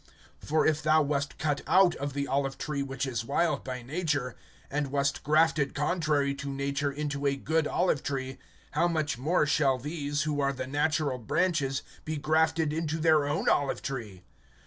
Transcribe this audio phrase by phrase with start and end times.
[0.43, 4.35] (24)For if thou wast cut out of the olive tree which is wild by nature,
[4.71, 8.39] and wast grafted contrary to nature into a good olive tree;
[8.71, 13.47] how much more shall these, who are the natural branches, be grafted into their own
[13.47, 14.23] olive tree?